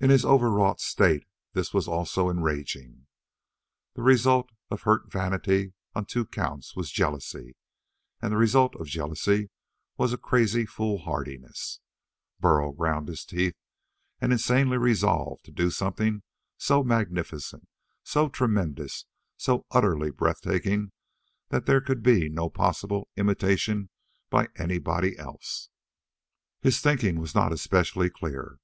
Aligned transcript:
In 0.00 0.08
his 0.08 0.24
overwrought 0.24 0.80
state 0.80 1.26
this 1.52 1.74
was 1.74 1.86
also 1.86 2.30
enraging. 2.30 3.06
The 3.94 4.00
result 4.00 4.48
of 4.70 4.84
hurt 4.84 5.12
vanity 5.12 5.74
on 5.94 6.06
two 6.06 6.24
counts 6.24 6.74
was 6.74 6.90
jealousy, 6.90 7.56
and 8.22 8.32
the 8.32 8.38
result 8.38 8.74
of 8.76 8.86
jealousy 8.86 9.50
was 9.98 10.14
a 10.14 10.16
crazy 10.16 10.64
foolhardiness. 10.64 11.80
Burl 12.40 12.72
ground 12.72 13.08
his 13.08 13.22
teeth 13.22 13.54
and 14.18 14.32
insanely 14.32 14.78
resolved 14.78 15.44
to 15.44 15.50
do 15.52 15.68
something 15.70 16.22
so 16.56 16.82
magnificent, 16.82 17.68
so 18.02 18.30
tremendous, 18.30 19.04
so 19.36 19.66
utterly 19.70 20.10
breathtaking 20.10 20.90
that 21.50 21.66
there 21.66 21.82
could 21.82 22.02
be 22.02 22.30
no 22.30 22.48
possible 22.48 23.10
imitation 23.14 23.90
by 24.30 24.48
anybody 24.56 25.18
else. 25.18 25.68
His 26.62 26.80
thinking 26.80 27.20
was 27.20 27.34
not 27.34 27.52
especially 27.52 28.08
clear. 28.08 28.58